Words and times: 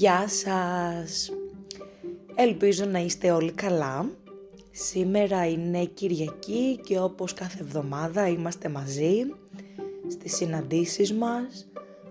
Γεια 0.00 0.28
σας! 0.28 1.30
Ελπίζω 2.34 2.84
να 2.84 2.98
είστε 2.98 3.30
όλοι 3.30 3.52
καλά. 3.52 4.10
Σήμερα 4.70 5.46
είναι 5.46 5.84
Κυριακή 5.84 6.80
και 6.84 7.00
όπως 7.00 7.34
κάθε 7.34 7.58
εβδομάδα 7.60 8.28
είμαστε 8.28 8.68
μαζί 8.68 9.34
στις 10.08 10.36
συναντήσεις 10.36 11.12
μας 11.12 11.68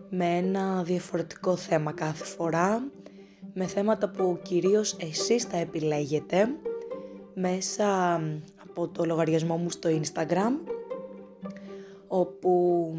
με 0.09 0.25
ένα 0.25 0.83
διαφορετικό 0.83 1.55
θέμα 1.55 1.91
κάθε 1.91 2.23
φορά 2.23 2.91
με 3.53 3.65
θέματα 3.65 4.09
που 4.09 4.39
κυρίως 4.41 4.97
εσείς 4.99 5.43
θα 5.43 5.57
επιλέγετε 5.57 6.47
μέσα 7.33 8.19
από 8.67 8.87
το 8.87 9.05
λογαριασμό 9.05 9.57
μου 9.57 9.69
στο 9.69 9.89
Instagram 9.89 10.71
όπου 12.07 12.93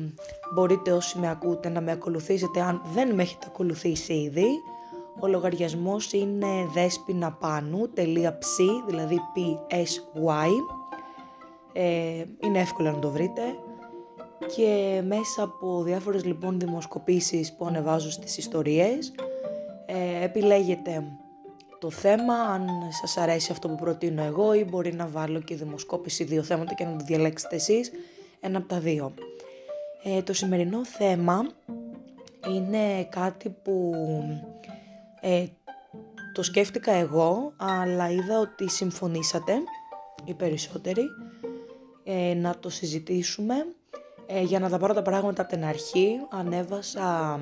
μπορείτε 0.54 0.92
όσοι 0.92 1.18
με 1.18 1.30
ακούτε 1.30 1.68
να 1.68 1.80
με 1.80 1.92
ακολουθήσετε 1.92 2.60
αν 2.60 2.82
δεν 2.94 3.14
με 3.14 3.22
έχετε 3.22 3.46
ακολουθήσει 3.48 4.12
ήδη. 4.12 4.48
Ο 5.20 5.26
λογαριασμός 5.26 6.12
είναι 6.12 6.46
δέσποιναπάνου.ψ, 6.72 8.56
δηλαδή 8.86 9.20
P-S-Y. 9.36 10.48
Ε, 11.72 12.24
είναι 12.44 12.58
εύκολο 12.58 12.90
να 12.90 12.98
το 12.98 13.10
βρείτε. 13.10 13.42
Και 14.56 15.02
μέσα 15.06 15.42
από 15.42 15.82
διάφορες 15.82 16.24
λοιπόν 16.24 16.58
δημοσκοπήσεις 16.58 17.56
που 17.56 17.66
ανεβάζω 17.66 18.10
στις 18.10 18.38
ιστορίες, 18.38 19.14
ε, 19.86 20.24
επιλέγετε 20.24 21.04
το 21.78 21.90
θέμα, 21.90 22.34
αν 22.34 22.68
σας 23.00 23.16
αρέσει 23.16 23.52
αυτό 23.52 23.68
που 23.68 23.74
προτείνω 23.74 24.22
εγώ 24.22 24.54
ή 24.54 24.64
μπορεί 24.64 24.92
να 24.92 25.06
βάλω 25.06 25.40
και 25.40 25.54
δημοσκόπηση 25.54 26.24
δύο 26.24 26.42
θέματα 26.42 26.74
και 26.74 26.84
να 26.84 26.96
το 26.96 27.04
διαλέξετε 27.04 27.56
εσείς 27.56 27.90
ένα 28.40 28.58
από 28.58 28.68
τα 28.68 28.78
δύο. 28.78 29.14
Ε, 30.04 30.22
το 30.22 30.32
σημερινό 30.32 30.84
θέμα 30.84 31.50
είναι 32.54 33.04
κάτι 33.04 33.56
που 33.62 33.94
ε, 35.20 35.44
το 36.32 36.42
σκέφτηκα 36.42 36.92
εγώ, 36.92 37.52
αλλά 37.56 38.10
είδα 38.10 38.38
ότι 38.38 38.68
συμφωνήσατε 38.70 39.52
οι 40.24 40.34
περισσότεροι 40.34 41.02
ε, 42.04 42.34
να 42.34 42.58
το 42.58 42.70
συζητήσουμε. 42.70 43.54
Ε, 44.26 44.42
για 44.42 44.58
να 44.58 44.68
τα 44.68 44.78
πάρω 44.78 44.94
τα 44.94 45.02
πράγματα 45.02 45.42
από 45.42 45.50
την 45.50 45.64
αρχή, 45.64 46.16
ανέβασα 46.30 47.40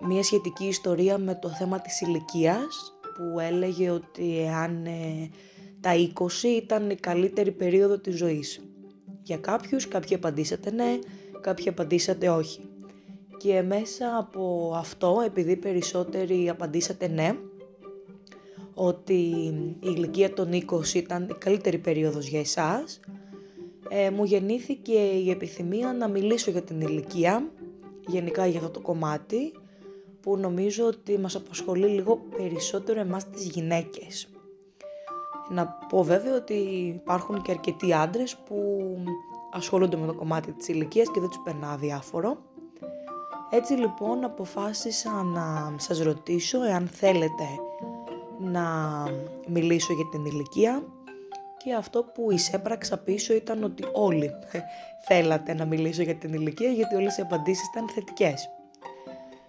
μία 0.00 0.22
σχετική 0.22 0.64
ιστορία 0.64 1.18
με 1.18 1.34
το 1.34 1.48
θέμα 1.48 1.80
της 1.80 2.00
ηλικίας, 2.00 2.94
που 3.14 3.38
έλεγε 3.38 3.90
ότι 3.90 4.38
εάν 4.38 4.86
τα 5.80 5.90
20 5.94 6.42
ήταν 6.42 6.90
η 6.90 6.94
καλύτερη 6.94 7.52
περίοδο 7.52 7.98
της 7.98 8.16
ζωής 8.16 8.60
για 9.22 9.38
κάποιους, 9.38 9.88
κάποιοι 9.88 10.16
απαντήσατε 10.16 10.70
ναι, 10.70 10.98
κάποιοι 11.40 11.68
απαντήσατε 11.68 12.28
όχι. 12.28 12.69
Και 13.42 13.62
μέσα 13.62 14.16
από 14.18 14.72
αυτό, 14.76 15.22
επειδή 15.24 15.56
περισσότεροι 15.56 16.48
απαντήσατε 16.48 17.08
ναι, 17.08 17.36
ότι 18.74 19.14
η 19.14 19.76
ηλικία 19.80 20.32
των 20.32 20.48
20 20.52 20.94
ήταν 20.94 21.28
η 21.28 21.34
καλύτερη 21.38 21.78
περίοδος 21.78 22.26
για 22.26 22.40
εσάς, 22.40 23.00
ε, 23.88 24.10
μου 24.10 24.24
γεννήθηκε 24.24 24.98
η 24.98 25.30
επιθυμία 25.30 25.92
να 25.92 26.08
μιλήσω 26.08 26.50
για 26.50 26.62
την 26.62 26.80
ηλικία, 26.80 27.50
γενικά 28.06 28.46
για 28.46 28.58
αυτό 28.58 28.70
το 28.70 28.80
κομμάτι, 28.80 29.52
που 30.20 30.36
νομίζω 30.36 30.86
ότι 30.86 31.18
μας 31.18 31.34
απασχολεί 31.34 31.86
λίγο 31.86 32.16
περισσότερο 32.36 33.00
εμάς 33.00 33.30
τις 33.30 33.46
γυναίκες. 33.46 34.28
Να 35.50 35.66
πω 35.66 36.02
βέβαια 36.02 36.34
ότι 36.34 36.54
υπάρχουν 37.02 37.42
και 37.42 37.50
αρκετοί 37.50 37.92
άντρες 37.92 38.36
που 38.36 38.56
ασχολούνται 39.52 39.96
με 39.96 40.06
το 40.06 40.14
κομμάτι 40.14 40.52
της 40.52 40.68
ηλικίας 40.68 41.10
και 41.10 41.20
δεν 41.20 41.28
τους 41.28 41.40
περνά 41.44 41.76
διάφορο. 41.76 42.38
Έτσι 43.50 43.72
λοιπόν 43.72 44.24
αποφάσισα 44.24 45.10
να 45.10 45.74
σας 45.78 45.98
ρωτήσω 45.98 46.62
εάν 46.62 46.88
θέλετε 46.88 47.44
να 48.38 48.64
μιλήσω 49.46 49.92
για 49.92 50.08
την 50.10 50.24
ηλικία 50.24 50.82
και 51.56 51.74
αυτό 51.74 52.02
που 52.02 52.30
εισέπραξα 52.30 52.98
πίσω 52.98 53.34
ήταν 53.34 53.64
ότι 53.64 53.84
όλοι 53.92 54.30
θέλατε 55.08 55.54
να 55.54 55.64
μιλήσω 55.64 56.02
για 56.02 56.14
την 56.14 56.32
ηλικία 56.32 56.70
γιατί 56.70 56.94
όλες 56.94 57.16
οι 57.16 57.20
απαντήσεις 57.20 57.68
ήταν 57.68 57.88
θετικές. 57.88 58.50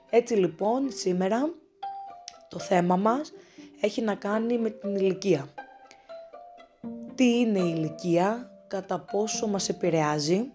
Έτσι 0.09 0.33
λοιπόν 0.33 0.91
σήμερα 0.91 1.53
το 2.49 2.59
θέμα 2.59 2.95
μας 2.95 3.31
έχει 3.81 4.01
να 4.01 4.15
κάνει 4.15 4.57
με 4.57 4.69
την 4.69 4.95
ηλικία 4.95 5.49
τι 7.21 7.39
είναι 7.39 7.59
η 7.59 7.73
ηλικία, 7.75 8.51
κατά 8.67 8.99
πόσο 8.99 9.47
μας 9.47 9.69
επηρεάζει, 9.69 10.51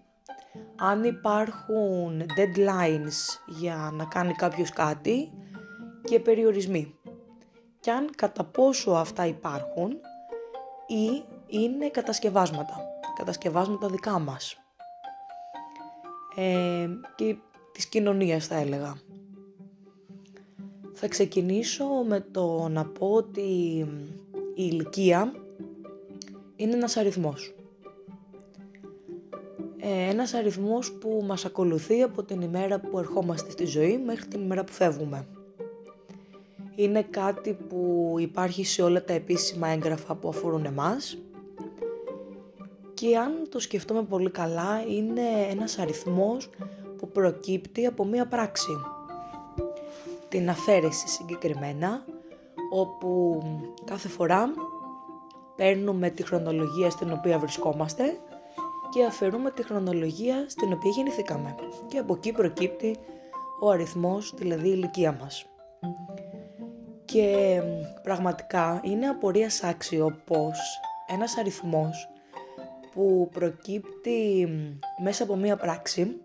αν 0.75 1.03
υπάρχουν 1.03 2.21
deadlines 2.21 3.39
για 3.47 3.91
να 3.93 4.05
κάνει 4.05 4.33
κάποιος 4.33 4.69
κάτι 4.69 5.31
και 6.03 6.19
περιορισμοί. 6.19 6.95
Και 7.79 7.91
αν 7.91 8.09
κατά 8.15 8.43
πόσο 8.43 8.91
αυτά 8.91 9.25
υπάρχουν 9.25 9.91
ή 10.87 11.23
είναι 11.47 11.89
κατασκευάσματα, 11.89 12.75
κατασκευάσματα 13.17 13.87
δικά 13.87 14.19
μας 14.19 14.57
ε, 16.35 16.87
και 17.15 17.35
της 17.71 17.85
κοινωνίας 17.85 18.47
θα 18.47 18.55
έλεγα. 18.55 18.97
Θα 20.93 21.07
ξεκινήσω 21.07 21.85
με 21.85 22.19
το 22.19 22.67
να 22.67 22.85
πω 22.85 23.07
ότι 23.07 23.41
η 24.55 24.69
ηλικία 24.69 25.33
είναι 26.55 26.73
ένας 26.73 26.97
αριθμός. 26.97 27.56
Ε, 29.89 30.09
ένας 30.09 30.33
αριθμός 30.33 30.93
που 30.93 31.23
μας 31.25 31.45
ακολουθεί 31.45 32.01
από 32.01 32.23
την 32.23 32.41
ημέρα 32.41 32.79
που 32.79 32.99
ερχόμαστε 32.99 33.51
στη 33.51 33.65
ζωή 33.65 33.97
μέχρι 33.97 34.25
την 34.27 34.41
ημέρα 34.41 34.63
που 34.63 34.71
φεύγουμε. 34.71 35.27
Είναι 36.75 37.01
κάτι 37.01 37.53
που 37.53 38.13
υπάρχει 38.19 38.65
σε 38.65 38.81
όλα 38.81 39.03
τα 39.03 39.13
επίσημα 39.13 39.67
έγγραφα 39.67 40.15
που 40.15 40.29
αφορούν 40.29 40.65
εμάς 40.65 41.17
και 42.93 43.17
αν 43.17 43.31
το 43.49 43.59
σκεφτούμε 43.59 44.03
πολύ 44.03 44.29
καλά 44.29 44.81
είναι 44.87 45.21
ένας 45.49 45.79
αριθμός 45.79 46.49
που 46.97 47.07
προκύπτει 47.07 47.85
από 47.85 48.05
μία 48.05 48.27
πράξη. 48.27 48.71
Την 50.29 50.49
αφαίρεση 50.49 51.07
συγκεκριμένα 51.07 52.05
όπου 52.71 53.41
κάθε 53.85 54.07
φορά 54.07 54.53
παίρνουμε 55.55 56.09
τη 56.09 56.23
χρονολογία 56.23 56.89
στην 56.89 57.11
οποία 57.11 57.39
βρισκόμαστε 57.39 58.19
και 58.89 59.05
αφαιρούμε 59.05 59.51
τη 59.51 59.63
χρονολογία 59.63 60.45
στην 60.49 60.73
οποία 60.73 60.91
γεννηθήκαμε. 60.91 61.55
Και 61.87 61.97
από 61.97 62.13
εκεί 62.13 62.31
προκύπτει 62.31 62.97
ο 63.61 63.69
αριθμός, 63.69 64.33
δηλαδή 64.35 64.67
η 64.67 64.73
ηλικία 64.75 65.17
μας. 65.21 65.45
Και 67.05 67.61
πραγματικά 68.03 68.81
είναι 68.83 69.07
απορίας 69.07 69.63
άξιο 69.63 70.21
πως 70.25 70.79
ένας 71.07 71.37
αριθμός 71.37 72.09
που 72.93 73.29
προκύπτει 73.33 74.47
μέσα 75.03 75.23
από 75.23 75.35
μία 75.35 75.55
πράξη 75.55 76.21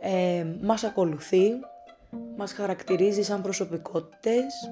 ε, 0.00 0.46
μας 0.60 0.84
ακολουθεί, 0.84 1.50
μας 2.36 2.52
χαρακτηρίζει 2.52 3.22
σαν 3.22 3.42
προσωπικότητες, 3.42 4.70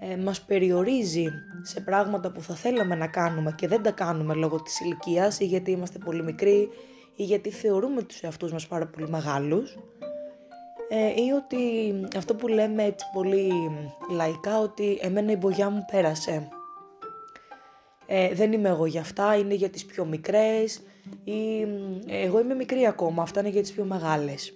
ε, 0.00 0.16
μας 0.16 0.40
περιορίζει 0.40 1.26
σε 1.62 1.80
πράγματα 1.80 2.30
που 2.30 2.42
θα 2.42 2.54
θέλαμε 2.54 2.94
να 2.94 3.06
κάνουμε 3.06 3.54
και 3.56 3.68
δεν 3.68 3.82
τα 3.82 3.90
κάνουμε 3.90 4.34
λόγω 4.34 4.62
της 4.62 4.80
ηλικίας 4.80 5.40
ή 5.40 5.44
γιατί 5.44 5.70
είμαστε 5.70 5.98
πολύ 5.98 6.22
μικροί 6.22 6.68
ή 7.16 7.22
γιατί 7.24 7.50
θεωρούμε 7.50 8.02
τους 8.02 8.20
εαυτούς 8.20 8.52
μας 8.52 8.66
πάρα 8.66 8.86
πολύ 8.86 9.08
μεγάλους 9.08 9.76
ε, 10.88 11.22
ή 11.22 11.30
ότι 11.30 11.94
αυτό 12.16 12.34
που 12.34 12.48
λέμε 12.48 12.84
έτσι 12.84 13.06
πολύ 13.12 13.52
λαϊκά 14.10 14.60
ότι 14.60 14.98
εμένα 15.00 15.32
η 15.32 15.36
μπογιά 15.36 15.70
μου 15.70 15.84
πέρασε. 15.92 16.48
Ε, 18.06 18.34
δεν 18.34 18.52
είμαι 18.52 18.68
εγώ 18.68 18.86
για 18.86 19.00
αυτά, 19.00 19.36
είναι 19.36 19.54
για 19.54 19.68
τις 19.68 19.84
πιο 19.84 20.04
μικρές 20.04 20.82
ή 21.24 21.66
εγώ 22.06 22.40
είμαι 22.40 22.54
μικρή 22.54 22.86
ακόμα, 22.86 23.22
αυτά 23.22 23.40
είναι 23.40 23.48
για 23.48 23.62
τις 23.62 23.72
πιο 23.72 23.84
μεγάλες. 23.84 24.54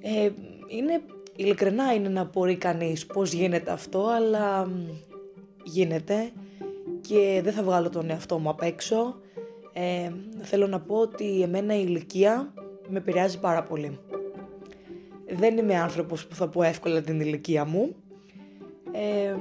Ε, 0.00 0.30
είναι 0.68 1.02
ειλικρινά 1.36 1.94
είναι 1.94 2.08
να 2.08 2.24
μπορεί 2.24 2.56
κανείς 2.56 3.06
πώς 3.06 3.32
γίνεται 3.32 3.70
αυτό, 3.70 4.06
αλλά 4.06 4.70
γίνεται 5.64 6.32
και 7.00 7.40
δεν 7.44 7.52
θα 7.52 7.62
βγάλω 7.62 7.90
τον 7.90 8.10
εαυτό 8.10 8.38
μου 8.38 8.48
απ' 8.48 8.62
έξω. 8.62 9.14
Ε, 9.72 10.10
θέλω 10.42 10.66
να 10.66 10.80
πω 10.80 10.96
ότι 10.96 11.42
εμένα 11.42 11.74
η 11.74 11.84
ηλικία 11.86 12.52
με 12.88 12.98
επηρεάζει 12.98 13.40
πάρα 13.40 13.62
πολύ. 13.62 13.98
Δεν 15.28 15.58
είμαι 15.58 15.78
άνθρωπος 15.78 16.26
που 16.26 16.34
θα 16.34 16.48
πω 16.48 16.62
εύκολα 16.62 17.00
την 17.00 17.20
ηλικία 17.20 17.64
μου. 17.64 17.94
Ε, 18.92 19.36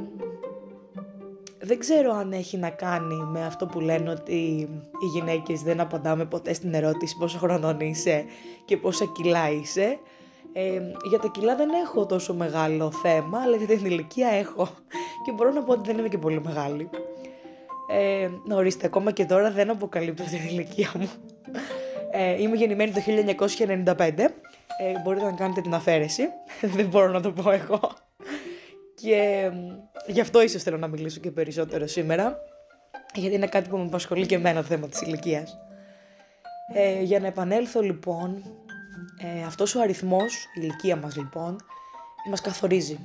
δεν 1.62 1.80
ξέρω 1.80 2.14
αν 2.14 2.32
έχει 2.32 2.58
να 2.58 2.70
κάνει 2.70 3.16
με 3.16 3.46
αυτό 3.46 3.66
που 3.66 3.80
λένε 3.80 4.10
ότι 4.10 4.34
οι 5.02 5.06
γυναίκες 5.14 5.62
δεν 5.62 5.80
απαντάμε 5.80 6.26
ποτέ 6.26 6.54
στην 6.54 6.74
ερώτηση 6.74 7.16
πόσο 7.20 7.38
χρονών 7.38 7.80
είσαι 7.80 8.26
και 8.66 8.78
πόσα 8.78 9.06
κιλά 9.06 9.52
είσαι. 9.52 10.00
Ε, 10.54 10.82
για 11.10 11.20
τα 11.20 11.28
κιλά 11.28 11.56
δεν 11.56 11.70
έχω 11.86 12.06
τόσο 12.06 12.34
μεγάλο 12.34 12.92
θέμα, 12.92 13.42
αλλά 13.42 13.56
για 13.56 13.68
την 13.68 13.86
ηλικία 13.86 14.28
έχω. 14.28 14.70
Και 15.26 15.32
μπορώ 15.32 15.52
να 15.52 15.64
πω 15.64 15.72
ότι 15.72 15.90
δεν 15.90 15.98
είμαι 15.98 16.08
και 16.08 16.18
πολύ 16.18 16.42
μεγάλη. 16.42 16.90
Ε, 17.92 18.30
να 18.46 18.56
ορίστε, 18.56 18.86
ακόμα 18.86 19.12
και 19.12 19.26
τώρα 19.26 19.52
δεν 19.52 19.70
αποκαλύπτω 19.70 20.24
την 20.24 20.40
ηλικία 20.50 20.92
μου. 20.96 21.10
Ε, 22.12 22.42
είμαι 22.42 22.56
γεννημένη 22.56 22.92
το 22.92 23.02
1995 23.96 24.30
ε, 24.82 25.00
μπορείτε 25.04 25.26
να 25.26 25.32
κάνετε 25.32 25.62
την 25.62 25.74
αφαίρεση, 25.74 26.24
δεν 26.76 26.88
μπορώ 26.88 27.12
να 27.12 27.22
το 27.22 27.32
πω 27.32 27.52
εγώ. 27.52 27.80
Και 28.96 29.52
γι' 30.08 30.22
αυτό 30.22 30.42
ίσως 30.42 30.64
θέλω 30.64 30.78
να 30.78 30.88
μιλήσω 30.88 31.20
και 31.20 31.32
περισσότερο 31.32 31.88
σήμερα, 31.88 32.38
γιατί 33.14 33.36
είναι 33.36 33.48
κάτι 33.48 33.70
που 33.70 33.78
με 33.78 33.84
απασχολεί 33.84 34.26
και 34.26 34.36
εμένα 34.36 34.62
το 34.62 34.68
θέμα 34.68 34.88
της 34.88 35.02
ηλικίας. 35.02 35.58
Ε, 36.74 37.02
για 37.02 37.20
να 37.20 37.28
επανέλθω 37.28 37.82
λοιπόν, 37.82 38.44
ε, 39.22 39.44
αυτός 39.44 39.76
ο 39.76 39.82
αριθμός, 39.82 40.44
η 40.44 40.50
ηλικία 40.56 40.96
μας 40.96 41.16
λοιπόν, 41.16 41.56
μας 42.30 42.42
καθορίζει. 42.42 43.00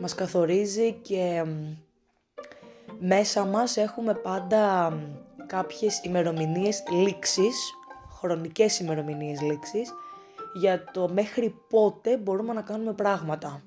Μας 0.00 0.14
καθορίζει 0.14 0.92
και 0.92 1.44
μέσα 2.98 3.44
μας 3.44 3.76
έχουμε 3.76 4.14
πάντα 4.14 4.92
κάποιες 5.46 6.00
ημερομηνίες 6.04 6.82
λήξης, 6.90 7.72
χρονικές 8.10 8.78
ημερομηνίες 8.78 9.40
λήξης, 9.40 9.92
για 10.54 10.84
το 10.92 11.08
μέχρι 11.12 11.54
πότε 11.68 12.16
μπορούμε 12.16 12.52
να 12.52 12.62
κάνουμε 12.62 12.92
πράγματα. 12.92 13.62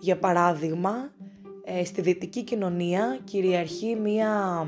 Για 0.00 0.18
παράδειγμα, 0.18 1.10
ε, 1.64 1.84
στη 1.84 2.00
δυτική 2.00 2.42
κοινωνία 2.42 3.18
κυριαρχεί 3.24 3.96
μία, 3.96 4.66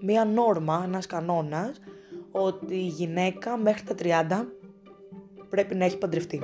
μία 0.00 0.24
νόρμα, 0.24 0.82
ένας 0.84 1.06
κανόνας, 1.06 1.80
ότι 2.32 2.74
η 2.74 2.86
γυναίκα 2.86 3.56
μέχρι 3.56 3.82
τα 3.82 3.94
30 3.98 4.46
πρέπει 5.48 5.74
να 5.74 5.84
έχει 5.84 5.98
παντρευτεί. 5.98 6.42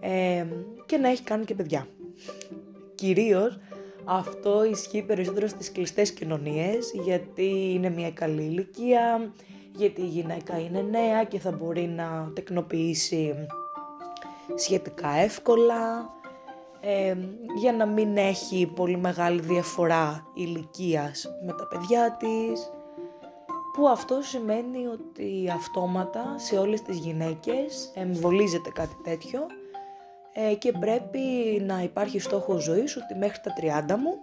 Ε, 0.00 0.46
και 0.86 0.96
να 0.96 1.08
έχει 1.08 1.22
κάνει 1.22 1.44
και 1.44 1.54
παιδιά. 1.54 1.86
Κυρίως 2.94 3.58
αυτό 4.04 4.64
ισχύει 4.64 5.02
περισσότερο 5.02 5.46
στις 5.46 5.72
κλειστές 5.72 6.12
κοινωνίες 6.12 6.92
γιατί 7.04 7.72
είναι 7.72 7.90
μια 7.90 8.10
καλή 8.10 8.42
ηλικία, 8.42 9.32
γιατί 9.76 10.00
η 10.00 10.06
γυναίκα 10.06 10.58
είναι 10.58 10.80
νέα 10.80 11.24
και 11.24 11.38
θα 11.38 11.50
μπορεί 11.52 11.86
να 11.86 12.30
τεκνοποιήσει 12.34 13.46
σχετικά 14.54 15.08
εύκολα, 15.08 16.10
ε, 16.80 17.16
για 17.56 17.72
να 17.72 17.86
μην 17.86 18.16
έχει 18.16 18.72
πολύ 18.74 18.96
μεγάλη 18.96 19.40
διαφορά 19.40 20.26
ηλικίας 20.34 21.26
με 21.46 21.52
τα 21.52 21.66
παιδιά 21.66 22.16
της, 22.18 22.70
που 23.72 23.88
αυτό 23.88 24.20
σημαίνει 24.22 24.86
ότι 24.86 25.50
αυτόματα 25.54 26.34
σε 26.38 26.58
όλες 26.58 26.82
τις 26.82 26.98
γυναίκες 26.98 27.90
εμβολίζεται 27.94 28.70
κάτι 28.70 28.96
τέτοιο 29.02 29.46
ε, 30.32 30.54
και 30.54 30.72
πρέπει 30.72 31.20
να 31.66 31.82
υπάρχει 31.82 32.18
στόχος 32.18 32.62
ζωής 32.62 32.96
ότι 32.96 33.14
μέχρι 33.14 33.40
τα 33.40 33.82
30 33.90 33.96
μου 33.98 34.18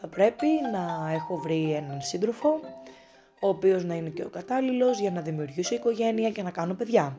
θα 0.00 0.08
πρέπει 0.08 0.46
να 0.72 1.10
έχω 1.12 1.36
βρει 1.36 1.72
έναν 1.72 2.00
σύντροφο 2.00 2.60
ο 3.40 3.48
οποίος 3.48 3.84
να 3.84 3.94
είναι 3.94 4.08
και 4.08 4.24
ο 4.24 4.28
κατάλληλος 4.28 5.00
για 5.00 5.10
να 5.10 5.20
δημιουργήσω 5.20 5.74
οικογένεια 5.74 6.30
και 6.30 6.42
να 6.42 6.50
κάνω 6.50 6.74
παιδιά. 6.74 7.18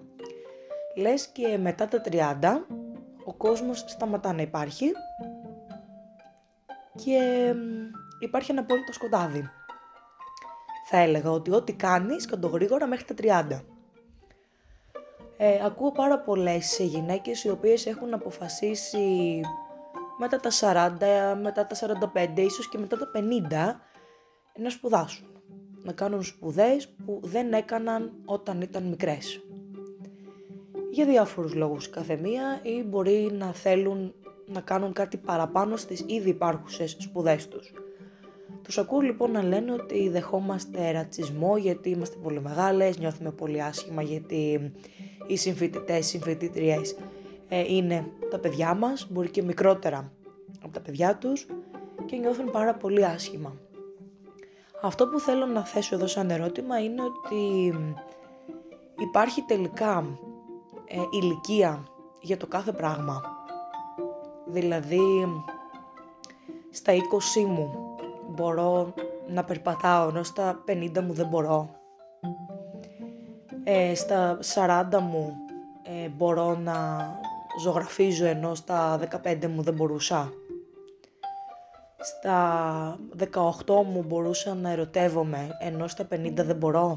Λες 0.96 1.28
και 1.28 1.58
μετά 1.58 1.88
τα 1.88 2.02
30 2.12 2.76
ο 3.26 3.34
κόσμος 3.34 3.84
σταματά 3.88 4.34
να 4.34 4.42
υπάρχει 4.42 4.92
και 7.04 7.54
υπάρχει 8.20 8.52
ένα 8.52 8.62
απόλυτο 8.62 8.94
σκοτάδι. 8.94 9.50
Θα 10.88 10.98
έλεγα 10.98 11.32
ότι 11.32 11.52
ό,τι 11.52 11.74
κάνεις 11.74 12.26
καντογρήγορα 12.26 12.88
μέχρι 12.88 13.06
τα 13.06 13.44
30. 13.50 13.62
Ε, 15.38 15.66
ακούω 15.66 15.92
πάρα 15.92 16.20
πολλές 16.20 16.80
γυναίκες 16.80 17.44
οι 17.44 17.50
οποίες 17.50 17.86
έχουν 17.86 18.14
αποφασίσει 18.14 19.42
μετά 20.20 20.40
τα 20.40 20.50
40, 20.52 21.38
μετά 21.42 21.68
τα 21.68 21.76
45, 21.76 22.42
ίσως 22.42 22.70
και 22.70 22.78
μετά 22.78 22.98
τα 22.98 23.12
50 23.14 23.82
να 24.56 24.70
σπουδάσουν. 24.70 25.28
Να 25.84 25.92
κάνουν 25.92 26.24
σπουδές 26.24 26.88
που 27.06 27.20
δεν 27.24 27.54
έκαναν 27.54 28.12
όταν 28.26 28.62
ήταν 28.62 28.84
μικρές. 28.84 29.42
Για 30.92 31.06
διάφορους 31.06 31.54
λόγους 31.54 31.90
καθεμία 31.90 32.60
ή 32.62 32.84
μπορεί 32.84 33.30
να 33.32 33.54
θέλουν 33.54 34.14
να 34.46 34.62
κάνουν 34.62 34.94
κάτι 34.94 35.18
παραπάνω 35.18 35.78
στις 35.78 36.04
ήδη 36.08 36.30
υπάρχουσες 36.30 36.96
σπουδές 37.00 37.48
τους. 37.48 37.74
Τους 38.66 38.78
ακούω 38.78 39.00
λοιπόν 39.00 39.32
να 39.32 39.44
λένε 39.44 39.72
ότι 39.72 40.10
δεχόμαστε 40.10 40.92
ρατσισμό 40.92 41.58
γιατί 41.58 41.90
είμαστε 41.90 42.18
πολύ 42.24 42.42
μεγάλες, 42.42 42.98
νιώθουμε 42.98 43.32
πολύ 43.32 43.64
άσχημα 43.64 44.02
γιατί 44.02 44.72
οι 45.28 45.38
συμφοιτητές, 45.38 46.06
συμφοιτήτριες 46.06 46.96
ε, 47.48 47.74
είναι 47.74 48.06
τα 48.30 48.40
παιδιά 48.40 48.74
μας, 48.74 49.08
μπορεί 49.12 49.30
και 49.30 49.44
μικρότερα 49.44 50.12
από 50.64 50.74
τα 50.74 50.82
παιδιά 50.82 51.18
τους 51.18 51.48
και 52.06 52.16
νιώθουν 52.16 52.52
πάρα 52.52 52.74
πολύ 52.74 53.06
άσχημα. 53.06 53.56
Αυτό 54.82 55.08
που 55.08 55.20
θέλω 55.20 55.46
να 55.46 55.66
θέσω 55.66 55.96
εδώ 55.96 56.08
σαν 56.08 56.30
ερώτημα 56.30 56.80
είναι 56.84 57.02
ότι 57.02 57.74
υπάρχει 59.00 59.42
τελικά 59.42 60.20
ε, 60.86 60.98
ηλικία 61.22 61.88
για 62.22 62.38
το 62.38 62.48
κάθε 62.48 62.72
πράγμα. 62.72 63.22
Δηλαδή, 64.46 65.02
στα 66.70 66.94
20 67.36 67.46
μου 67.46 67.85
μπορώ 68.36 68.94
να 69.28 69.44
περπατάω, 69.44 70.10
ενώ 70.10 70.24
στα 70.24 70.64
50 70.68 71.00
μου 71.02 71.14
δεν 71.14 71.28
μπορώ. 71.28 71.70
Ε, 73.64 73.96
στα 73.96 74.40
40 74.54 75.00
μου 75.00 75.34
ε, 75.84 76.08
μπορώ 76.08 76.56
να 76.56 76.76
ζωγραφίζω, 77.62 78.26
ενώ 78.26 78.56
στα 78.56 79.00
15 79.24 79.48
μου 79.48 79.62
δεν 79.62 79.74
μπορούσα. 79.74 80.34
Στα 81.98 83.00
18 83.66 83.66
μου 83.66 84.04
μπορούσα 84.08 84.54
να 84.54 84.70
ερωτεύομαι, 84.70 85.58
ενώ 85.60 85.88
στα 85.88 86.08
50 86.12 86.34
δεν 86.36 86.56
μπορώ. 86.56 86.96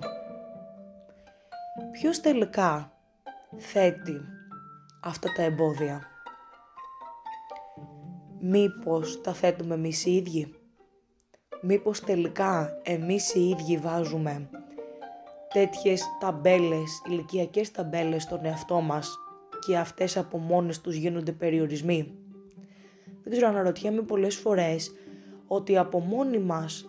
Ποιος 1.93 2.21
τελικά 2.21 2.93
θέτει 3.57 4.21
αυτά 5.03 5.33
τα 5.37 5.43
εμπόδια; 5.43 6.03
Μήπως 8.41 9.21
τα 9.21 9.33
θέτουμε 9.33 9.75
εμείς 9.75 10.07
οι 10.07 10.15
ίδιοι; 10.15 10.58
Μήπως 11.61 12.01
τελικά 12.01 12.79
εμείς 12.83 13.35
οι 13.35 13.49
ίδιοι 13.49 13.77
βάζουμε 13.77 14.49
τέτοιες 15.53 16.03
ταμπέλες, 16.21 17.03
ηλικιακές 17.09 17.71
ταμπέλες 17.71 18.23
στον 18.23 18.45
εαυτό 18.45 18.81
μας 18.81 19.19
και 19.67 19.77
αυτές 19.77 20.17
από 20.17 20.39
μόνες 20.39 20.81
τους 20.81 20.97
γίνονται 20.97 21.33
περιορισμοί; 21.33 22.15
Δεν 23.23 23.33
ξέρω, 23.33 23.49
αναρωτιέμαι 23.49 24.03
πολλές 24.03 24.37
φορές 24.37 24.93
ότι 25.47 25.77
από 25.77 26.01
μόνοι 26.01 26.39
μας 26.39 26.89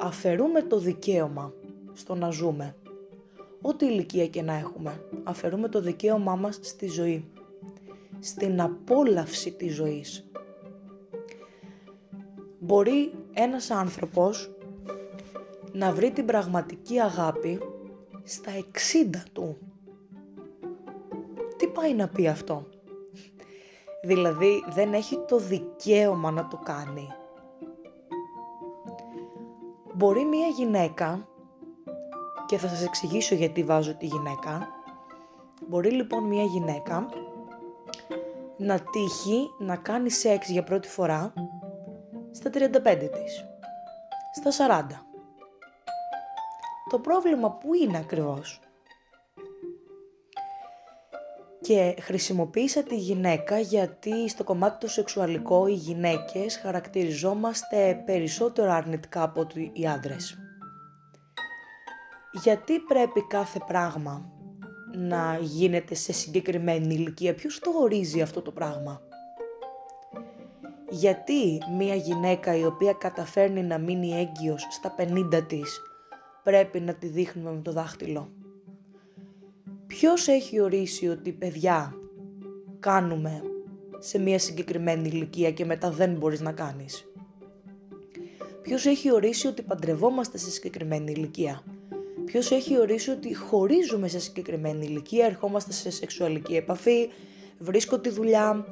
αφαιρούμε 0.00 0.62
το 0.62 0.78
δικαίωμα 0.78 1.52
στο 1.92 2.14
να 2.14 2.30
ζούμε. 2.30 2.76
Ό,τι 3.60 3.86
ηλικία 3.86 4.26
και 4.26 4.42
να 4.42 4.54
έχουμε, 4.54 5.04
αφαιρούμε 5.24 5.68
το 5.68 5.80
δικαίωμά 5.80 6.34
μας 6.34 6.58
στη 6.62 6.86
ζωή. 6.86 7.24
Στην 8.18 8.60
απόλαυση 8.60 9.52
της 9.52 9.74
ζωής. 9.74 10.28
Μπορεί 12.58 13.12
ένας 13.34 13.70
άνθρωπος 13.70 14.50
να 15.72 15.92
βρει 15.92 16.10
την 16.10 16.26
πραγματική 16.26 17.00
αγάπη 17.00 17.60
στα 18.24 18.52
60 19.12 19.16
του. 19.32 19.58
Τι 21.56 21.66
πάει 21.66 21.94
να 21.94 22.08
πει 22.08 22.28
αυτό; 22.28 22.66
Δηλαδή 24.02 24.64
δεν 24.68 24.94
έχει 24.94 25.18
το 25.28 25.38
δικαίωμα 25.38 26.30
να 26.30 26.48
το 26.48 26.60
κάνει. 26.64 27.08
Μπορεί 29.94 30.24
μία 30.24 30.46
γυναίκα, 30.46 31.28
και 32.46 32.58
θα 32.58 32.68
σας 32.68 32.84
εξηγήσω 32.84 33.34
γιατί 33.34 33.64
βάζω 33.64 33.94
τη 33.94 34.06
γυναίκα, 34.06 34.68
μπορεί 35.68 35.90
λοιπόν 35.90 36.24
μία 36.24 36.42
γυναίκα 36.42 37.08
να 38.56 38.80
τύχει 38.80 39.50
να 39.58 39.76
κάνει 39.76 40.10
σεξ 40.10 40.48
για 40.48 40.62
πρώτη 40.64 40.88
φορά 40.88 41.32
στα 42.34 42.50
35 42.50 43.10
της, 43.12 43.44
στα 44.34 44.50
40. 44.50 45.06
Το 46.90 46.98
πρόβλημα 46.98 47.50
που 47.52 47.74
είναι 47.74 47.98
ακριβώς. 47.98 48.60
Και 51.60 51.96
χρησιμοποίησα 52.00 52.82
τη 52.82 52.96
γυναίκα 52.96 53.58
γιατί 53.58 54.28
στο 54.28 54.44
κομμάτι 54.44 54.78
το 54.78 54.88
σεξουαλικό 54.88 55.66
οι 55.66 55.72
γυναίκες 55.72 56.56
χαρακτηριζόμαστε 56.56 58.02
περισσότερο 58.06 58.70
αρνητικά 58.70 59.22
από 59.22 59.40
ότι 59.40 59.70
οι 59.74 59.86
άντρες. 59.86 60.38
Γιατί 62.42 62.78
πρέπει 62.78 63.26
κάθε 63.26 63.60
πράγμα 63.66 64.32
να 64.92 65.38
γίνεται 65.40 65.94
σε 65.94 66.12
συγκεκριμένη 66.12 66.94
ηλικία, 66.94 67.34
ποιος 67.34 67.58
το 67.58 67.70
ορίζει 67.80 68.22
αυτό 68.22 68.42
το 68.42 68.50
πράγμα; 68.52 69.00
Γιατί 70.90 71.58
μία 71.76 71.94
γυναίκα 71.94 72.56
η 72.56 72.64
οποία 72.64 72.92
καταφέρνει 72.92 73.62
να 73.62 73.78
μείνει 73.78 74.10
έγκυος 74.10 74.66
στα 74.70 74.94
50 74.98 75.42
της 75.46 75.80
πρέπει 76.42 76.80
να 76.80 76.94
τη 76.94 77.06
δείχνουμε 77.06 77.50
με 77.52 77.60
το 77.62 77.72
δάχτυλο; 77.72 78.30
Ποιος 79.86 80.28
έχει 80.28 80.60
ορίσει 80.60 81.08
ότι 81.08 81.32
παιδιά 81.32 81.94
κάνουμε 82.80 83.42
σε 83.98 84.18
μία 84.18 84.38
συγκεκριμένη 84.38 85.08
ηλικία 85.08 85.50
και 85.50 85.64
μετά 85.64 85.90
δεν 85.90 86.14
μπορείς 86.14 86.40
να 86.40 86.52
κάνεις; 86.52 87.04
Ποιος 88.62 88.86
έχει 88.86 89.12
ορίσει 89.12 89.46
ότι 89.46 89.62
παντρευόμαστε 89.62 90.38
σε 90.38 90.50
συγκεκριμένη 90.50 91.12
ηλικία; 91.12 91.62
Ποιος 92.24 92.50
έχει 92.50 92.78
ορίσει 92.78 93.10
ότι 93.10 93.34
χωρίζουμε 93.34 94.08
σε 94.08 94.18
συγκεκριμένη 94.18 94.86
ηλικία, 94.86 95.26
ερχόμαστε 95.26 95.72
σε 95.72 95.90
σεξουαλική 95.90 96.56
επαφή, 96.56 97.08
βρίσκω 97.58 97.98
τη 97.98 98.08
δουλειά 98.10 98.66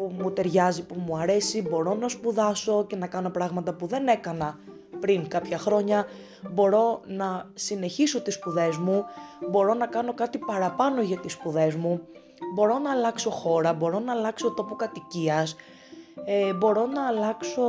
που 0.00 0.12
μου 0.18 0.30
ταιριάζει, 0.30 0.86
που 0.86 0.94
μου 1.06 1.16
αρέσει, 1.16 1.62
μπορώ 1.62 1.94
να 1.94 2.08
σπουδάσω 2.08 2.84
και 2.86 2.96
να 2.96 3.06
κάνω 3.06 3.30
πράγματα 3.30 3.72
που 3.72 3.86
δεν 3.86 4.08
έκανα 4.08 4.58
πριν 5.00 5.28
κάποια 5.28 5.58
χρόνια, 5.58 6.06
μπορώ 6.50 7.00
να 7.06 7.50
συνεχίσω 7.54 8.20
τις 8.20 8.34
σπουδές 8.34 8.76
μου, 8.76 9.04
μπορώ 9.50 9.74
να 9.74 9.86
κάνω 9.86 10.14
κάτι 10.14 10.38
παραπάνω 10.38 11.02
για 11.02 11.18
τις 11.18 11.32
σπουδές 11.32 11.74
μου, 11.74 12.00
μπορώ 12.54 12.78
να 12.78 12.90
αλλάξω 12.90 13.30
χώρα, 13.30 13.72
μπορώ 13.72 13.98
να 13.98 14.12
αλλάξω 14.12 14.50
τόπο 14.50 14.74
κατοικίας, 14.74 15.56
ε, 16.24 16.52
μπορώ 16.52 16.86
να 16.86 17.06
αλλάξω 17.06 17.62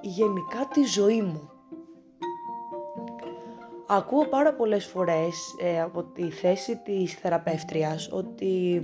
γενικά 0.00 0.68
τη 0.72 0.84
ζωή 0.84 1.22
μου. 1.22 1.50
Ακούω 3.86 4.24
πάρα 4.24 4.54
πολλές 4.54 4.86
φορές 4.86 5.54
ε, 5.60 5.80
από 5.80 6.02
τη 6.02 6.30
θέση 6.30 6.76
της 6.76 7.14
θεραπεύτριας 7.14 8.08
ότι 8.12 8.82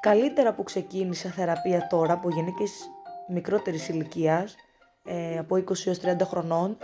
καλύτερα 0.00 0.54
που 0.54 0.62
ξεκίνησα 0.62 1.30
θεραπεία 1.30 1.86
τώρα 1.86 2.12
από 2.12 2.30
γυναίκες 2.30 2.70
μικρότερης 3.28 3.88
ηλικίας, 3.88 4.54
ε, 5.04 5.38
από 5.38 5.56
20 5.56 5.86
έως 5.86 5.98
30 5.98 6.24
χρονών, 6.24 6.76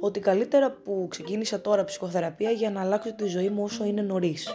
ότι 0.00 0.20
καλύτερα 0.20 0.70
που 0.70 1.06
ξεκίνησα 1.10 1.60
τώρα 1.60 1.84
ψυχοθεραπεία 1.84 2.50
για 2.50 2.70
να 2.70 2.80
αλλάξω 2.80 3.14
τη 3.14 3.26
ζωή 3.26 3.48
μου 3.48 3.62
όσο 3.62 3.84
είναι 3.84 4.02
νωρίς. 4.02 4.48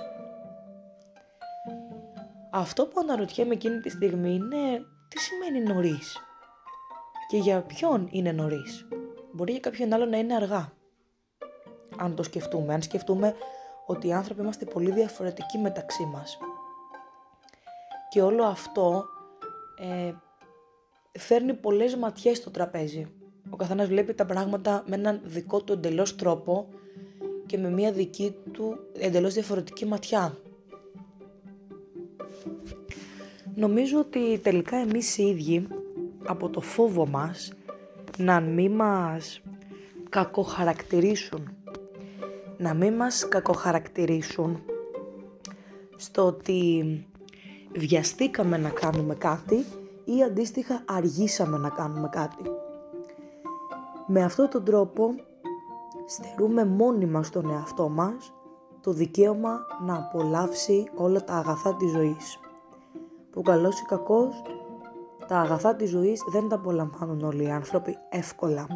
Αυτό 2.52 2.86
που 2.86 3.00
αναρωτιέμαι 3.00 3.54
εκείνη 3.54 3.80
τη 3.80 3.90
στιγμή 3.90 4.34
είναι 4.34 4.82
τι 5.08 5.20
σημαίνει 5.20 5.74
νωρίς; 5.74 6.18
Και 7.28 7.38
για 7.38 7.62
ποιον 7.62 8.08
είναι 8.12 8.32
νωρίς; 8.32 8.88
Μπορεί 9.32 9.52
για 9.52 9.60
κάποιον 9.60 9.94
άλλο 9.94 10.06
να 10.06 10.18
είναι 10.18 10.36
αργά. 10.36 10.72
Αν 11.98 12.16
το 12.16 12.24
σκεφτούμε, 12.24 12.74
αν 12.74 12.82
σκεφτούμε 12.82 13.36
ότι 13.86 14.08
οι 14.08 14.14
άνθρωποι 14.14 14.42
είμαστε 14.42 14.66
πολύ 14.66 14.92
διαφορετικοί 14.92 15.58
μεταξύ 15.58 16.04
μας. 16.04 16.38
Και 18.10 18.22
όλο 18.22 18.44
αυτό 18.44 19.06
ε, 19.78 20.14
φέρνει 21.20 21.54
πολλές 21.54 21.96
ματιές 21.96 22.38
στο 22.38 22.52
τραπέζι. 22.52 23.08
Ο 23.50 23.56
καθένας 23.56 23.88
βλέπει 23.88 24.14
τα 24.14 24.26
πράγματα 24.26 24.84
με 24.88 24.96
έναν 24.96 25.22
δικό 25.24 25.62
του 25.62 25.74
εντελώς 25.74 26.16
τρόπο 26.16 26.68
και 27.46 27.58
με 27.58 27.70
μια 27.70 27.92
δική 27.92 28.36
του 28.52 28.80
εντελώς 28.94 29.34
διαφορετική 29.34 29.86
ματιά. 29.86 30.38
Νομίζω 33.56 34.00
ότι 34.00 34.40
τελικά 34.44 34.78
εμείς 34.78 35.18
οι 35.18 35.24
ίδιοι 35.24 35.68
από 36.26 36.50
το 36.50 36.62
φόβο 36.62 37.08
μας 37.08 37.52
να 38.18 38.40
μην 38.40 38.72
μας 38.72 39.42
κακοχαρακτηρίσουν 40.10 41.54
να 42.60 42.74
μην 42.74 42.94
μας 42.94 43.28
κακοχαρακτηρίσουν 43.28 44.62
στο 45.96 46.26
ότι 46.26 46.84
βιαστήκαμε 47.72 48.58
να 48.58 48.70
κάνουμε 48.70 49.16
κάτι 49.16 49.66
ή 50.06 50.24
αντίστοιχα 50.24 50.84
αργήσαμε 50.86 51.58
να 51.58 51.70
κάνουμε 51.70 52.10
κάτι. 52.12 52.44
Με 54.08 54.24
αυτόν 54.24 54.50
τον 54.50 54.64
τρόπο 54.64 55.16
στερούμε 56.08 56.66
μόνοι 56.66 57.06
μας 57.06 57.30
τον 57.30 57.50
εαυτό 57.50 57.90
μας 57.90 58.34
το 58.82 58.92
δικαίωμα 58.92 59.60
να 59.86 59.96
απολαύσει 59.96 60.90
όλα 60.96 61.24
τα 61.24 61.34
αγαθά 61.34 61.76
της 61.76 61.92
ζωής. 61.92 62.40
Που 63.32 63.42
καλός 63.42 63.80
ή 63.80 63.84
κακός, 63.84 64.42
τα 65.28 65.38
αγαθά 65.38 65.76
της 65.76 65.90
ζωής 65.90 66.24
δεν 66.32 66.48
τα 66.48 66.56
απολαμβάνουν 66.56 67.24
όλοι 67.24 67.44
οι 67.44 67.52
άνθρωποι 67.52 67.98
εύκολα. 68.10 68.68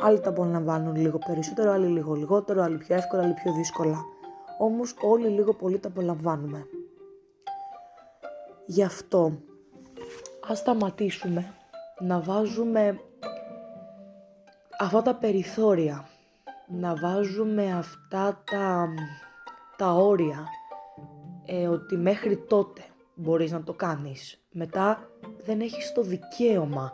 Άλλοι 0.00 0.20
τα 0.20 0.28
απολαμβάνουν 0.28 0.96
λίγο 0.96 1.18
περισσότερο, 1.26 1.72
άλλοι 1.72 1.86
λίγο 1.86 2.14
λιγότερο, 2.14 2.62
άλλοι 2.62 2.76
πιο 2.76 2.94
εύκολα, 2.94 3.22
άλλοι 3.22 3.34
πιο 3.34 3.52
δύσκολα. 3.52 4.04
Όμως 4.58 4.94
όλοι 5.00 5.28
λίγο 5.28 5.54
πολύ 5.54 5.78
τα 5.78 5.88
απολαμβάνουμε. 5.88 6.66
Γι' 8.66 8.82
αυτό 8.82 9.38
ας 10.48 10.58
σταματήσουμε 10.58 11.54
να 11.98 12.20
βάζουμε 12.20 13.00
αυτά 14.78 15.02
τα 15.02 15.14
περιθώρια, 15.14 16.08
να 16.66 16.96
βάζουμε 16.96 17.72
αυτά 17.72 18.42
τα, 18.50 18.88
τα 19.76 19.92
όρια, 19.92 20.46
ε, 21.46 21.68
ότι 21.68 21.96
μέχρι 21.96 22.36
τότε 22.36 22.84
μπορείς 23.14 23.52
να 23.52 23.62
το 23.62 23.72
κάνεις. 23.72 24.40
Μετά 24.50 25.10
δεν 25.44 25.60
έχεις 25.60 25.92
το 25.92 26.02
δικαίωμα 26.02 26.92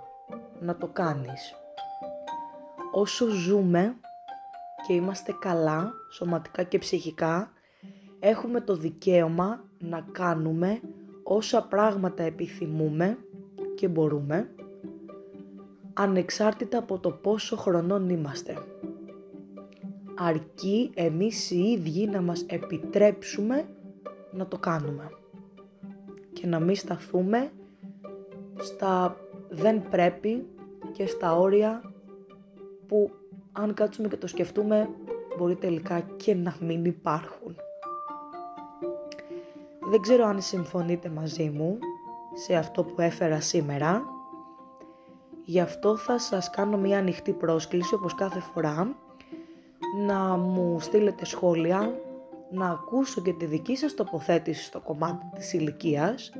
να 0.60 0.76
το 0.76 0.86
κάνεις. 0.86 1.54
Όσο 2.92 3.26
ζούμε 3.26 3.96
και 4.86 4.92
είμαστε 4.92 5.36
καλά 5.40 5.92
σωματικά 6.12 6.62
και 6.62 6.78
ψυχικά, 6.78 7.52
έχουμε 8.20 8.60
το 8.60 8.76
δικαίωμα 8.76 9.64
να 9.78 10.06
κάνουμε 10.12 10.80
όσα 11.34 11.62
πράγματα 11.62 12.22
επιθυμούμε 12.22 13.18
και 13.74 13.88
μπορούμε, 13.88 14.50
ανεξάρτητα 15.92 16.78
από 16.78 16.98
το 16.98 17.10
πόσο 17.10 17.56
χρονών 17.56 18.08
είμαστε. 18.08 18.56
Αρκεί 20.14 20.90
εμείς 20.94 21.50
οι 21.50 21.58
ίδιοι 21.58 22.06
να 22.06 22.20
μας 22.20 22.44
επιτρέψουμε 22.48 23.68
να 24.32 24.46
το 24.46 24.58
κάνουμε 24.58 25.10
και 26.32 26.46
να 26.46 26.60
μην 26.60 26.76
σταθούμε 26.76 27.50
στα 28.58 29.16
δεν 29.48 29.88
πρέπει 29.88 30.46
και 30.92 31.06
στα 31.06 31.36
όρια 31.36 31.92
που 32.86 33.10
αν 33.52 33.74
κάτσουμε 33.74 34.08
και 34.08 34.16
το 34.16 34.26
σκεφτούμε 34.26 34.88
μπορεί 35.38 35.56
τελικά 35.56 36.00
και 36.00 36.34
να 36.34 36.56
μην 36.60 36.84
υπάρχουν. 36.84 37.56
Δεν 39.92 40.00
ξέρω 40.00 40.26
αν 40.26 40.40
συμφωνείτε 40.40 41.08
μαζί 41.08 41.50
μου 41.50 41.78
σε 42.34 42.54
αυτό 42.54 42.84
που 42.84 43.00
έφερα 43.00 43.40
σήμερα. 43.40 44.02
Γι' 45.44 45.60
αυτό 45.60 45.96
θα 45.96 46.18
σας 46.18 46.50
κάνω 46.50 46.76
μια 46.76 46.98
ανοιχτή 46.98 47.32
πρόσκληση 47.32 47.94
όπως 47.94 48.14
κάθε 48.14 48.40
φορά 48.40 48.96
να 50.06 50.36
μου 50.36 50.80
στείλετε 50.80 51.24
σχόλια, 51.24 51.94
να 52.50 52.70
ακούσω 52.70 53.22
και 53.22 53.32
τη 53.32 53.44
δική 53.44 53.76
σας 53.76 53.94
τοποθέτηση 53.94 54.64
στο 54.64 54.80
κομμάτι 54.80 55.26
της 55.34 55.52
ηλικίας 55.52 56.32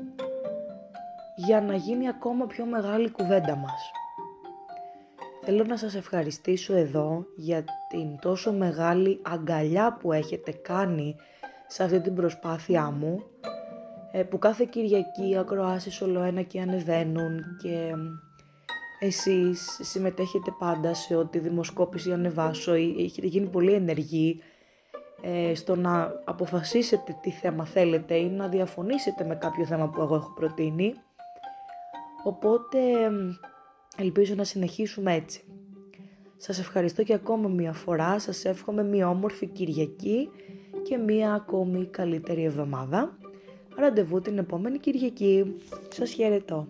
για 1.35 1.61
να 1.61 1.75
γίνει 1.75 2.07
ακόμα 2.07 2.45
πιο 2.45 2.65
μεγάλη 2.65 3.11
κουβέντα 3.11 3.55
μας. 3.55 3.91
Θέλω 5.43 5.63
να 5.63 5.77
σας 5.77 5.95
ευχαριστήσω 5.95 6.73
εδώ 6.73 7.25
για 7.35 7.63
την 7.89 8.19
τόσο 8.21 8.53
μεγάλη 8.53 9.19
αγκαλιά 9.23 9.97
που 10.01 10.11
έχετε 10.11 10.51
κάνει 10.51 11.15
σε 11.73 11.83
αυτή 11.83 11.99
την 12.01 12.15
προσπάθειά 12.15 12.91
μου 12.91 13.23
ε, 14.11 14.23
που 14.23 14.37
κάθε 14.37 14.67
Κυριακή 14.69 15.37
ακροάσεις 15.37 16.01
όλο 16.01 16.21
ένα 16.21 16.41
και 16.41 16.61
ανεβαίνουν 16.61 17.43
και 17.61 17.91
εσείς 18.99 19.79
συμμετέχετε 19.81 20.53
πάντα 20.59 20.93
σε 20.93 21.15
ό,τι 21.15 21.39
δημοσκόπηση 21.39 22.11
ανεβάσω 22.11 22.75
ή 22.75 22.95
έχετε 23.03 23.27
γίνει 23.27 23.47
πολύ 23.47 23.73
ενεργοί 23.73 24.41
ε, 25.21 25.55
στο 25.55 25.75
να 25.75 26.21
αποφασίσετε 26.23 27.17
τι 27.21 27.31
θέμα 27.31 27.65
θέλετε 27.65 28.15
ή 28.15 28.29
να 28.29 28.47
διαφωνήσετε 28.47 29.23
με 29.23 29.35
κάποιο 29.35 29.65
θέμα 29.65 29.89
που 29.89 30.01
εγώ 30.01 30.15
έχω 30.15 30.33
προτείνει. 30.33 30.93
Οπότε 32.23 32.79
ελπίζω 33.97 34.35
να 34.35 34.43
συνεχίσουμε 34.43 35.13
έτσι. 35.13 35.43
Σας 36.37 36.59
ευχαριστώ 36.59 37.03
και 37.03 37.13
ακόμα 37.13 37.47
μία 37.47 37.73
φορά, 37.73 38.19
σας 38.19 38.45
εύχομαι 38.45 38.83
μία 38.83 39.09
όμορφη 39.09 39.47
Κυριακή 39.47 40.29
και 40.83 40.97
μία 40.97 41.33
ακόμη 41.33 41.85
καλύτερη 41.85 42.43
εβδομάδα. 42.43 43.17
Ραντεβού 43.75 44.19
την 44.21 44.37
επόμενη 44.37 44.79
Κυριακή. 44.79 45.55
Σας 45.89 46.11
χαιρετώ. 46.11 46.67